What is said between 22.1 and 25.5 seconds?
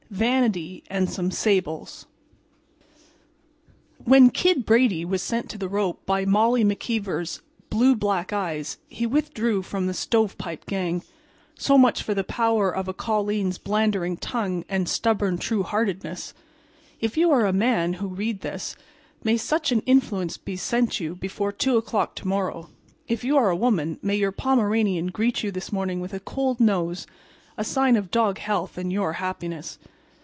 to morrow; if you are a woman, may your Pomeranian greet